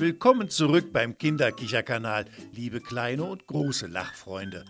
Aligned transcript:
Willkommen 0.00 0.48
zurück 0.48 0.94
beim 0.94 1.18
Kinderkicherkanal, 1.18 2.24
liebe 2.54 2.80
kleine 2.80 3.22
und 3.24 3.46
große 3.46 3.86
Lachfreunde. 3.86 4.64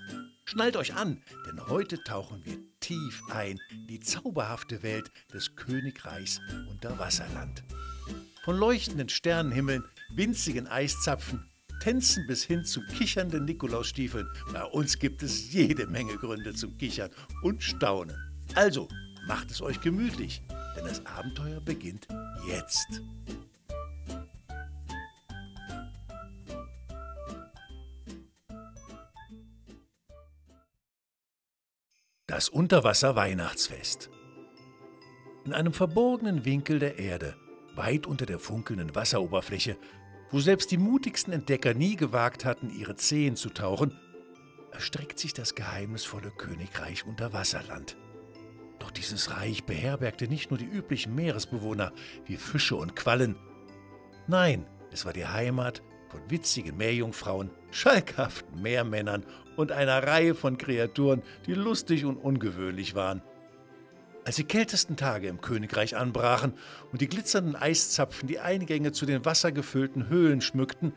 Schnallt 0.45 0.76
euch 0.76 0.96
an, 0.96 1.22
denn 1.46 1.68
heute 1.68 2.03
tauchen 2.03 2.45
wir 2.45 2.58
tief 2.80 3.22
ein 3.30 3.61
in 3.71 3.87
die 3.87 4.01
zauberhafte 4.01 4.82
Welt 4.82 5.12
des 5.32 5.54
Königreichs 5.54 6.40
Unterwasserland. 6.69 7.62
Von 8.43 8.56
leuchtenden 8.56 9.08
Sternenhimmeln, 9.08 9.85
winzigen 10.16 10.66
Eiszapfen, 10.66 11.48
Tänzen 11.80 12.26
bis 12.26 12.42
hin 12.42 12.64
zu 12.64 12.80
kichernden 12.86 13.44
Nikolausstiefeln. 13.44 14.26
Bei 14.52 14.64
uns 14.64 14.98
gibt 14.98 15.22
es 15.22 15.52
jede 15.52 15.86
Menge 15.86 16.16
Gründe 16.16 16.54
zum 16.54 16.76
Kichern 16.76 17.10
und 17.44 17.62
Staunen. 17.62 18.16
Also, 18.56 18.88
macht 19.28 19.52
es 19.52 19.62
euch 19.62 19.80
gemütlich, 19.80 20.42
denn 20.76 20.86
das 20.86 21.06
Abenteuer 21.06 21.60
beginnt 21.60 22.08
jetzt. 22.48 23.00
Das 32.41 32.48
Unterwasser-Weihnachtsfest. 32.48 34.08
In 35.44 35.53
einem 35.53 35.75
verborgenen 35.75 36.47
Winkel 36.47 36.78
der 36.78 36.98
Erde, 36.98 37.36
weit 37.75 38.06
unter 38.06 38.25
der 38.25 38.39
funkelnden 38.39 38.94
Wasseroberfläche, 38.94 39.77
wo 40.30 40.41
selbst 40.41 40.70
die 40.70 40.78
mutigsten 40.78 41.34
Entdecker 41.34 41.75
nie 41.75 41.97
gewagt 41.97 42.47
hatten, 42.47 42.70
ihre 42.70 42.97
Zehen 42.97 43.36
zu 43.36 43.50
tauchen, 43.50 43.94
erstreckt 44.72 45.19
sich 45.19 45.34
das 45.34 45.55
geheimnisvolle 45.55 46.30
Königreich 46.30 47.05
Unterwasserland. 47.05 47.98
Doch 48.78 48.91
dieses 48.91 49.36
Reich 49.36 49.64
beherbergte 49.64 50.27
nicht 50.27 50.48
nur 50.50 50.56
die 50.56 50.64
üblichen 50.64 51.14
Meeresbewohner 51.14 51.92
wie 52.25 52.38
Fische 52.38 52.77
und 52.77 52.97
Quallen. 52.97 53.36
Nein, 54.28 54.66
es 54.91 55.05
war 55.05 55.12
die 55.12 55.27
Heimat 55.27 55.83
von 56.08 56.22
witzigen 56.30 56.78
Meerjungfrauen, 56.78 57.50
schalkhaften 57.70 58.62
Meermännern 58.62 59.24
und 59.56 59.72
einer 59.72 60.02
Reihe 60.06 60.34
von 60.34 60.58
Kreaturen, 60.58 61.22
die 61.46 61.54
lustig 61.54 62.04
und 62.04 62.16
ungewöhnlich 62.16 62.94
waren. 62.94 63.22
Als 64.24 64.36
die 64.36 64.44
kältesten 64.44 64.96
Tage 64.96 65.28
im 65.28 65.40
Königreich 65.40 65.96
anbrachen 65.96 66.54
und 66.92 67.00
die 67.00 67.08
glitzernden 67.08 67.56
Eiszapfen 67.56 68.28
die 68.28 68.38
Eingänge 68.38 68.92
zu 68.92 69.06
den 69.06 69.24
wassergefüllten 69.24 70.08
Höhlen 70.08 70.40
schmückten, 70.40 70.92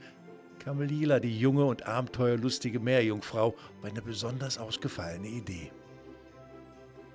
kam 0.59 0.81
Lila, 0.81 1.19
die 1.19 1.37
junge 1.37 1.65
und 1.65 1.85
abenteuerlustige 1.85 2.79
Meerjungfrau, 2.79 3.47
auf 3.47 3.83
eine 3.83 4.01
besonders 4.01 4.57
ausgefallene 4.57 5.27
Idee. 5.27 5.71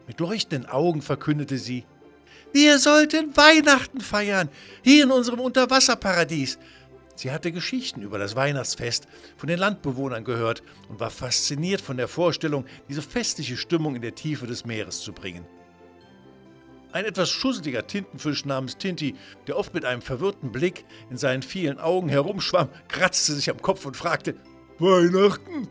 Mit 0.06 0.20
leuchtenden 0.20 0.68
Augen 0.68 1.02
verkündete 1.02 1.58
sie, 1.58 1.84
wir 2.52 2.78
sollten 2.78 3.36
Weihnachten 3.36 4.00
feiern, 4.00 4.48
hier 4.82 5.04
in 5.04 5.10
unserem 5.10 5.40
Unterwasserparadies. 5.40 6.58
Sie 7.18 7.32
hatte 7.32 7.50
Geschichten 7.50 8.02
über 8.02 8.16
das 8.16 8.36
Weihnachtsfest 8.36 9.08
von 9.36 9.48
den 9.48 9.58
Landbewohnern 9.58 10.22
gehört 10.22 10.62
und 10.88 11.00
war 11.00 11.10
fasziniert 11.10 11.80
von 11.80 11.96
der 11.96 12.06
Vorstellung, 12.06 12.64
diese 12.88 13.02
festliche 13.02 13.56
Stimmung 13.56 13.96
in 13.96 14.02
der 14.02 14.14
Tiefe 14.14 14.46
des 14.46 14.64
Meeres 14.64 15.00
zu 15.00 15.12
bringen. 15.12 15.44
Ein 16.92 17.04
etwas 17.04 17.28
schusseliger 17.28 17.88
Tintenfisch 17.88 18.44
namens 18.44 18.78
Tinti, 18.78 19.16
der 19.48 19.56
oft 19.56 19.74
mit 19.74 19.84
einem 19.84 20.00
verwirrten 20.00 20.52
Blick 20.52 20.84
in 21.10 21.16
seinen 21.16 21.42
vielen 21.42 21.80
Augen 21.80 22.08
herumschwamm, 22.08 22.68
kratzte 22.86 23.32
sich 23.32 23.50
am 23.50 23.60
Kopf 23.60 23.84
und 23.84 23.96
fragte: 23.96 24.36
Weihnachten? 24.78 25.66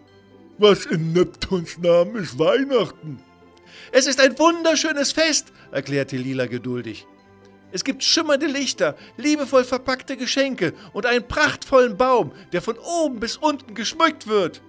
Was 0.58 0.86
in 0.86 1.14
Neptuns 1.14 1.78
Namen 1.78 2.18
ist 2.18 2.38
Weihnachten? 2.38 3.22
Es 3.94 4.06
ist 4.06 4.20
ein 4.20 4.38
wunderschönes 4.38 5.14
Fest, 5.14 5.54
erklärte 5.72 6.18
Lila 6.18 6.48
geduldig. 6.48 7.08
Es 7.72 7.84
gibt 7.84 8.04
schimmernde 8.04 8.48
Lichter, 8.48 8.96
liebevoll 9.18 9.64
verpackte 9.64 10.16
Geschenke 10.16 10.74
und 10.94 11.06
einen 11.06 11.28
prachtvollen 11.28 11.98
Baum, 11.98 12.32
der 12.54 12.62
von 12.62 12.78
oben 12.78 13.20
bis 13.20 13.38
unten 13.38 13.74
geschmückt 13.74 14.28
wird. 14.28 14.62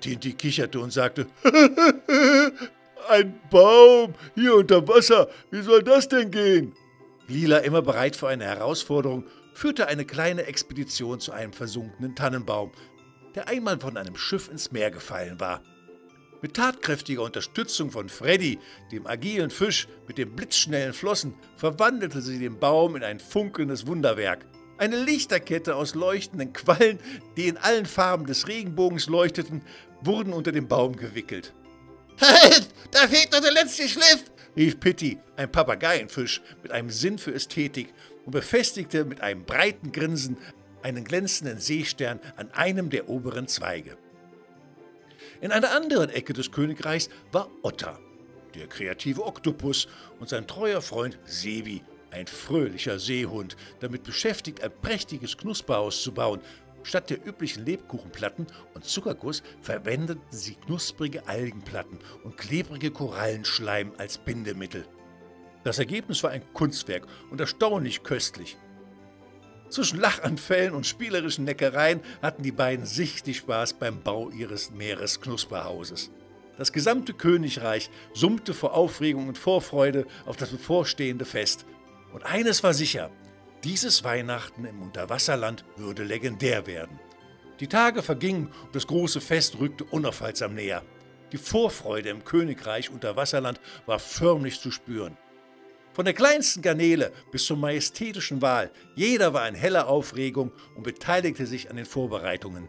Tinti 0.00 0.32
kicherte 0.32 0.80
und 0.80 0.92
sagte, 0.92 1.26
ein 3.08 3.40
Baum 3.50 4.14
hier 4.34 4.54
unter 4.54 4.86
Wasser, 4.88 5.28
wie 5.50 5.62
soll 5.62 5.82
das 5.82 6.08
denn 6.08 6.30
gehen? 6.30 6.74
Lila, 7.28 7.58
immer 7.58 7.82
bereit 7.82 8.16
für 8.16 8.28
eine 8.28 8.44
Herausforderung, 8.44 9.26
führte 9.52 9.88
eine 9.88 10.04
kleine 10.04 10.44
Expedition 10.44 11.18
zu 11.18 11.32
einem 11.32 11.52
versunkenen 11.52 12.14
Tannenbaum, 12.14 12.72
der 13.34 13.48
einmal 13.48 13.78
von 13.80 13.96
einem 13.96 14.16
Schiff 14.16 14.48
ins 14.48 14.70
Meer 14.70 14.90
gefallen 14.90 15.40
war. 15.40 15.62
Mit 16.42 16.54
tatkräftiger 16.54 17.22
Unterstützung 17.22 17.90
von 17.90 18.08
Freddy, 18.08 18.58
dem 18.92 19.06
agilen 19.06 19.50
Fisch 19.50 19.88
mit 20.06 20.18
den 20.18 20.36
blitzschnellen 20.36 20.92
Flossen, 20.92 21.34
verwandelte 21.56 22.20
sie 22.20 22.38
den 22.38 22.58
Baum 22.58 22.94
in 22.94 23.02
ein 23.02 23.18
funkelndes 23.18 23.86
Wunderwerk. 23.86 24.44
Eine 24.78 25.02
Lichterkette 25.02 25.74
aus 25.74 25.94
leuchtenden 25.94 26.52
Quallen, 26.52 26.98
die 27.36 27.48
in 27.48 27.56
allen 27.56 27.86
Farben 27.86 28.26
des 28.26 28.48
Regenbogens 28.48 29.06
leuchteten, 29.08 29.62
wurden 30.02 30.34
unter 30.34 30.52
dem 30.52 30.68
Baum 30.68 30.96
gewickelt. 30.96 31.54
Halt, 32.20 32.68
da 32.90 33.08
fehlt 33.08 33.32
noch 33.32 33.40
der 33.40 33.52
letzte 33.52 33.88
Schliff, 33.88 34.24
rief 34.54 34.78
Pitti, 34.78 35.18
ein 35.36 35.50
Papageienfisch 35.50 36.42
mit 36.62 36.72
einem 36.72 36.90
Sinn 36.90 37.18
für 37.18 37.32
Ästhetik, 37.32 37.94
und 38.26 38.32
befestigte 38.32 39.04
mit 39.04 39.20
einem 39.20 39.44
breiten 39.44 39.92
Grinsen 39.92 40.36
einen 40.82 41.04
glänzenden 41.04 41.60
Seestern 41.60 42.20
an 42.36 42.50
einem 42.50 42.90
der 42.90 43.08
oberen 43.08 43.48
Zweige. 43.48 43.96
In 45.40 45.52
einer 45.52 45.72
anderen 45.72 46.10
Ecke 46.10 46.32
des 46.32 46.50
Königreichs 46.50 47.10
war 47.32 47.50
Otter, 47.62 47.98
der 48.54 48.66
kreative 48.68 49.24
Oktopus, 49.24 49.86
und 50.18 50.28
sein 50.28 50.46
treuer 50.46 50.80
Freund 50.80 51.18
Sebi, 51.26 51.82
ein 52.10 52.26
fröhlicher 52.26 52.98
Seehund, 52.98 53.56
damit 53.80 54.02
beschäftigt, 54.02 54.62
ein 54.62 54.72
prächtiges 54.80 55.36
Knusperhaus 55.36 56.02
zu 56.02 56.12
bauen. 56.12 56.40
Statt 56.82 57.10
der 57.10 57.26
üblichen 57.26 57.66
Lebkuchenplatten 57.66 58.46
und 58.74 58.84
Zuckerguss 58.84 59.42
verwendeten 59.60 60.22
sie 60.30 60.54
knusprige 60.54 61.26
Algenplatten 61.26 61.98
und 62.22 62.38
klebrige 62.38 62.90
Korallenschleim 62.90 63.92
als 63.98 64.18
Bindemittel. 64.18 64.86
Das 65.64 65.78
Ergebnis 65.78 66.22
war 66.22 66.30
ein 66.30 66.44
Kunstwerk 66.52 67.06
und 67.30 67.40
erstaunlich 67.40 68.04
köstlich. 68.04 68.56
Zwischen 69.68 69.98
Lachanfällen 69.98 70.74
und 70.74 70.86
spielerischen 70.86 71.44
Neckereien 71.44 72.00
hatten 72.22 72.42
die 72.42 72.52
beiden 72.52 72.86
sichtlich 72.86 73.38
Spaß 73.38 73.74
beim 73.74 74.02
Bau 74.02 74.30
ihres 74.30 74.70
Meeresknusperhauses. 74.70 76.10
Das 76.56 76.72
gesamte 76.72 77.12
Königreich 77.12 77.90
summte 78.14 78.54
vor 78.54 78.74
Aufregung 78.74 79.28
und 79.28 79.36
Vorfreude 79.36 80.06
auf 80.24 80.36
das 80.36 80.50
bevorstehende 80.50 81.24
Fest. 81.24 81.66
Und 82.14 82.24
eines 82.24 82.62
war 82.62 82.72
sicher, 82.72 83.10
dieses 83.64 84.04
Weihnachten 84.04 84.64
im 84.64 84.80
Unterwasserland 84.80 85.64
würde 85.76 86.04
legendär 86.04 86.66
werden. 86.66 86.98
Die 87.60 87.66
Tage 87.66 88.02
vergingen 88.02 88.52
und 88.64 88.74
das 88.74 88.86
große 88.86 89.20
Fest 89.20 89.58
rückte 89.58 89.84
unaufhaltsam 89.84 90.54
näher. 90.54 90.82
Die 91.32 91.38
Vorfreude 91.38 92.10
im 92.10 92.24
Königreich 92.24 92.90
Unterwasserland 92.90 93.60
war 93.84 93.98
förmlich 93.98 94.60
zu 94.60 94.70
spüren. 94.70 95.16
Von 95.96 96.04
der 96.04 96.12
kleinsten 96.12 96.60
Garnele 96.60 97.10
bis 97.32 97.46
zur 97.46 97.56
majestätischen 97.56 98.42
Wahl, 98.42 98.70
jeder 98.96 99.32
war 99.32 99.48
in 99.48 99.54
heller 99.54 99.88
Aufregung 99.88 100.52
und 100.74 100.82
beteiligte 100.82 101.46
sich 101.46 101.70
an 101.70 101.76
den 101.76 101.86
Vorbereitungen. 101.86 102.68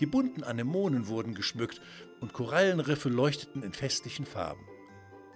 Die 0.00 0.06
bunten 0.06 0.42
Anemonen 0.42 1.06
wurden 1.06 1.36
geschmückt 1.36 1.80
und 2.20 2.32
Korallenriffe 2.32 3.10
leuchteten 3.10 3.62
in 3.62 3.72
festlichen 3.72 4.26
Farben. 4.26 4.66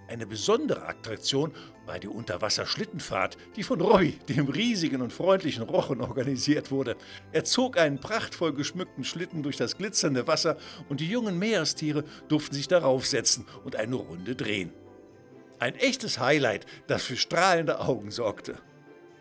Eine 0.09 0.27
besondere 0.27 0.85
Attraktion 0.85 1.53
war 1.87 2.01
die 2.01 2.09
Unterwasserschlittenfahrt, 2.09 3.39
die 3.55 3.63
von 3.63 3.81
Robbie, 3.81 4.19
dem 4.29 4.49
riesigen 4.49 5.01
und 5.01 5.13
freundlichen 5.13 5.63
Rochen, 5.63 6.01
organisiert 6.01 6.73
wurde. 6.73 6.97
Er 7.31 7.45
zog 7.45 7.79
einen 7.79 8.01
prachtvoll 8.01 8.53
geschmückten 8.53 9.05
Schlitten 9.05 9.45
durch 9.45 9.57
das 9.57 9.77
glitzernde 9.77 10.27
Wasser 10.27 10.57
und 10.89 10.99
die 10.99 11.09
jungen 11.09 11.39
Meerestiere 11.39 12.03
durften 12.27 12.57
sich 12.57 12.67
darauf 12.67 13.07
setzen 13.07 13.47
und 13.63 13.77
eine 13.77 13.95
Runde 13.95 14.35
drehen. 14.35 14.73
Ein 15.61 15.75
echtes 15.75 16.19
Highlight, 16.19 16.65
das 16.87 17.05
für 17.05 17.19
strahlende 17.19 17.81
Augen 17.81 18.11
sorgte. 18.11 18.57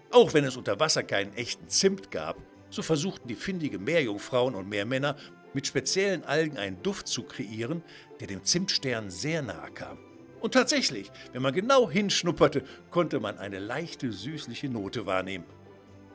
Auch 0.09 0.33
wenn 0.33 0.45
es 0.45 0.55
unter 0.55 0.79
Wasser 0.79 1.03
keinen 1.03 1.33
echten 1.33 1.67
Zimt 1.67 2.11
gab, 2.11 2.37
so 2.69 2.81
versuchten 2.81 3.27
die 3.27 3.35
findigen 3.35 3.83
Meerjungfrauen 3.83 4.55
und 4.55 4.69
Meermänner 4.69 5.17
mit 5.53 5.67
speziellen 5.67 6.23
Algen 6.23 6.57
einen 6.57 6.81
Duft 6.81 7.09
zu 7.09 7.23
kreieren, 7.23 7.83
der 8.21 8.27
dem 8.27 8.45
Zimtstern 8.45 9.09
sehr 9.09 9.41
nahe 9.41 9.69
kam. 9.71 9.97
Und 10.39 10.53
tatsächlich, 10.53 11.11
wenn 11.33 11.41
man 11.41 11.53
genau 11.53 11.91
hinschnupperte, 11.91 12.63
konnte 12.89 13.19
man 13.19 13.37
eine 13.37 13.59
leichte 13.59 14.13
süßliche 14.13 14.69
Note 14.69 15.05
wahrnehmen. 15.05 15.45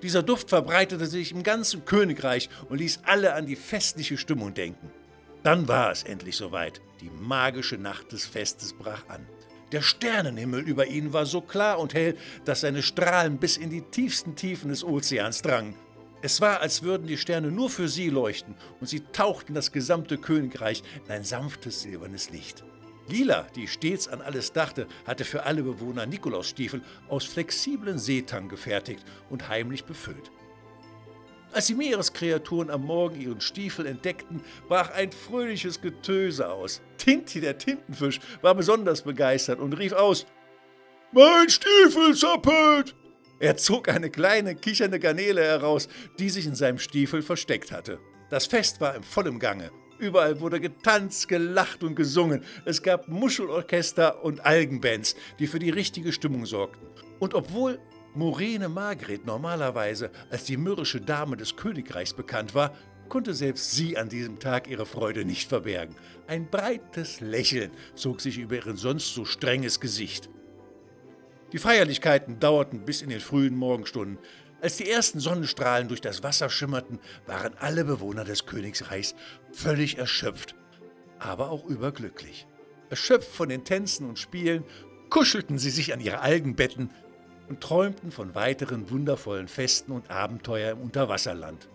Dieser 0.01 0.23
Duft 0.23 0.49
verbreitete 0.49 1.05
sich 1.05 1.33
im 1.33 1.43
ganzen 1.43 1.85
Königreich 1.85 2.49
und 2.71 2.79
ließ 2.79 3.01
alle 3.05 3.35
an 3.35 3.45
die 3.45 3.57
festliche 3.57 4.17
Stimmung 4.17 4.55
denken. 4.55 4.91
Dann 5.43 5.69
war 5.69 5.91
es 5.91 6.03
endlich 6.03 6.37
soweit. 6.37 6.81
Die 7.03 7.11
magische 7.11 7.77
Nacht 7.77 8.13
des 8.13 8.25
Festes 8.25 8.73
brach 8.73 9.07
an. 9.09 9.27
Der 9.75 9.83
Sternenhimmel 9.83 10.61
über 10.61 10.87
ihnen 10.87 11.13
war 11.13 11.27
so 11.27 11.41
klar 11.41 11.81
und 11.81 11.95
hell, 11.95 12.17
dass 12.45 12.61
seine 12.61 12.81
Strahlen 12.81 13.39
bis 13.39 13.57
in 13.57 13.71
die 13.71 13.83
tiefsten 13.83 14.37
Tiefen 14.37 14.69
des 14.69 14.85
Ozeans 14.85 15.43
drangen. 15.43 15.75
Es 16.23 16.41
war, 16.41 16.61
als 16.61 16.85
würden 16.85 17.09
die 17.09 17.19
Sterne 17.19 17.51
nur 17.51 17.69
für 17.69 17.89
sie 17.89 18.09
leuchten, 18.09 18.55
und 18.81 18.87
sie 18.87 19.01
tauchten 19.01 19.53
das 19.53 19.73
gesamte 19.73 20.17
Königreich 20.17 20.85
in 21.05 21.11
ein 21.11 21.25
sanftes 21.25 21.83
silbernes 21.83 22.31
Licht. 22.31 22.63
Lila, 23.09 23.49
die 23.57 23.67
stets 23.67 24.07
an 24.07 24.21
alles 24.21 24.53
dachte, 24.53 24.87
hatte 25.09 25.25
für 25.25 25.43
alle 25.43 25.65
Bewohner 25.65 26.07
Nikolausstiefel 26.07 26.81
aus 27.09 27.25
flexiblen 27.25 27.99
Seetang 27.99 28.49
gefertigt 28.49 29.05
und 29.29 29.49
heimlich 29.49 29.87
befüllt. 29.87 30.31
Als 31.55 31.69
die 31.69 31.77
Meereskreaturen 31.77 32.69
am 32.69 32.85
Morgen 32.85 33.21
ihren 33.21 33.41
Stiefel 33.41 33.87
entdeckten, 33.87 34.43
brach 34.67 34.91
ein 34.91 35.13
fröhliches 35.13 35.81
Getöse 35.81 36.51
aus. 36.51 36.83
Tinti, 36.99 37.41
der 37.41 37.59
Tintenfisch, 37.59 38.19
war 38.43 38.57
besonders 38.57 39.03
begeistert 39.03 39.61
und 39.61 39.73
rief 39.79 39.93
aus: 39.93 40.27
Mein 41.13 41.49
Stiefel 41.49 42.13
zappelt! 42.17 42.97
Er 43.39 43.57
zog 43.57 43.89
eine 43.89 44.11
kleine, 44.11 44.57
kichernde 44.57 44.99
Garnele 44.99 45.45
heraus, 45.45 45.89
die 46.19 46.29
sich 46.29 46.45
in 46.47 46.57
seinem 46.57 46.79
Stiefel 46.79 47.23
versteckt 47.23 47.71
hatte. 47.71 48.01
Das 48.31 48.47
Fest 48.47 48.81
war 48.81 48.97
im 48.97 49.05
vollem 49.05 49.39
Gange. 49.39 49.71
Überall 50.01 50.41
wurde 50.41 50.61
getanzt, 50.61 51.29
gelacht 51.29 51.85
und 51.85 51.95
gesungen. 51.95 52.43
Es 52.65 52.83
gab 52.83 53.07
Muschelorchester 53.07 54.25
und 54.25 54.45
Algenbands, 54.45 55.15
die 55.39 55.47
für 55.47 55.61
die 55.61 55.71
richtige 55.71 56.13
Stimmung 56.13 56.47
sorgten. 56.47 56.89
Und 57.21 57.33
obwohl 57.35 57.79
Morene 58.17 58.69
Margret 58.69 59.27
normalerweise 59.27 60.11
als 60.31 60.45
die 60.45 60.57
mürrische 60.57 61.01
Dame 61.01 61.37
des 61.37 61.57
Königreichs 61.57 62.15
bekannt 62.15 62.55
war, 62.55 62.73
konnte 63.09 63.35
selbst 63.35 63.73
sie 63.73 63.99
an 63.99 64.09
diesem 64.09 64.39
Tag 64.39 64.69
ihre 64.69 64.87
Freude 64.87 65.25
nicht 65.25 65.49
verbergen. 65.49 65.97
Ein 66.29 66.49
breites 66.49 67.21
Lächeln 67.21 67.73
zog 67.97 68.21
sich 68.21 68.39
über 68.39 68.55
ihr 68.55 68.77
sonst 68.77 69.15
so 69.15 69.25
strenges 69.25 69.81
Gesicht. 69.81 70.31
Die 71.53 71.59
Feierlichkeiten 71.59 72.39
dauerten 72.39 72.85
bis 72.85 73.03
in 73.03 73.11
den 73.11 73.21
frühen 73.21 73.57
Morgenstunden. 73.57 74.19
Als 74.63 74.77
die 74.77 74.89
ersten 74.89 75.19
Sonnenstrahlen 75.19 75.89
durch 75.89 76.01
das 76.01 76.23
Wasser 76.23 76.51
schimmerten, 76.51 77.01
waren 77.27 77.55
alle 77.59 77.85
Bewohner 77.85 78.25
des 78.25 78.47
Königreichs 78.47 79.17
völlig 79.53 79.99
erschöpft, 79.99 80.55
aber 81.19 81.51
auch 81.51 81.65
überglücklich. 81.65 82.47
Erschöpft 82.91 83.31
von 83.31 83.49
den 83.49 83.65
Tänzen 83.65 84.09
und 84.09 84.21
Spielen, 84.21 84.65
kuschelten 85.11 85.59
sie 85.59 85.71
sich 85.71 85.93
an 85.93 86.01
ihre 86.01 86.21
Algenbetten 86.21 86.91
und 87.49 87.61
träumten 87.61 88.11
von 88.11 88.35
weiteren 88.35 88.91
wundervollen 88.91 89.49
Festen 89.49 89.93
und 89.93 90.11
Abenteuer 90.11 90.73
im 90.73 90.81
Unterwasserland. 90.81 91.69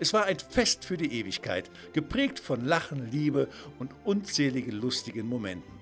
Es 0.00 0.12
war 0.12 0.26
ein 0.26 0.38
Fest 0.38 0.84
für 0.84 0.96
die 0.96 1.12
Ewigkeit, 1.18 1.70
geprägt 1.92 2.38
von 2.38 2.64
Lachen, 2.64 3.10
Liebe 3.10 3.48
und 3.78 3.90
unzähligen 4.04 4.72
lustigen 4.72 5.26
Momenten. 5.26 5.78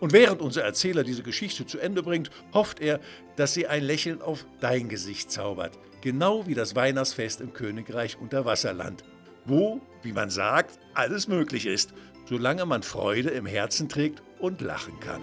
Und 0.00 0.12
während 0.12 0.42
unser 0.42 0.62
Erzähler 0.62 1.02
diese 1.02 1.22
Geschichte 1.22 1.64
zu 1.64 1.78
Ende 1.78 2.02
bringt, 2.02 2.30
hofft 2.52 2.80
er, 2.80 3.00
dass 3.36 3.54
sie 3.54 3.66
ein 3.66 3.82
Lächeln 3.82 4.20
auf 4.20 4.44
dein 4.60 4.88
Gesicht 4.88 5.30
zaubert, 5.30 5.78
genau 6.02 6.46
wie 6.46 6.54
das 6.54 6.76
Weihnachtsfest 6.76 7.40
im 7.40 7.54
Königreich 7.54 8.18
Unterwasserland, 8.20 9.02
wo, 9.46 9.80
wie 10.02 10.12
man 10.12 10.28
sagt, 10.28 10.78
alles 10.92 11.26
möglich 11.26 11.64
ist, 11.64 11.94
solange 12.28 12.66
man 12.66 12.82
Freude 12.82 13.30
im 13.30 13.46
Herzen 13.46 13.88
trägt 13.88 14.22
und 14.38 14.60
lachen 14.60 14.98
kann. 15.00 15.22